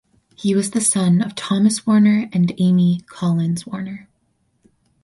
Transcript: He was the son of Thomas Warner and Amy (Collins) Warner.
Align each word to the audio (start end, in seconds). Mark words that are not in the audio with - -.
He 0.35 0.55
was 0.55 0.71
the 0.71 0.81
son 0.81 1.21
of 1.21 1.35
Thomas 1.35 1.85
Warner 1.85 2.27
and 2.33 2.51
Amy 2.57 3.01
(Collins) 3.07 3.67
Warner. 3.67 4.09